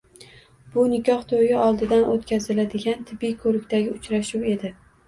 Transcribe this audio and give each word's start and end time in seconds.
Bu 0.77 0.85
nikoh 0.93 1.21
to`yi 1.33 1.51
oldidan 1.65 2.03
o`tkaziladigan 2.15 3.07
tibbiy 3.13 3.39
ko`rikdagi 3.47 3.97
uchrashuv 3.99 4.53
edi 4.57 4.79